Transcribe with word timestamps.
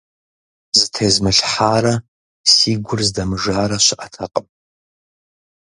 Зытезмылъхьарэ 0.77 1.93
си 2.53 2.71
гур 2.85 2.99
здэмыжарэ 3.07 3.77
щыӀэтэкъым. 3.85 4.47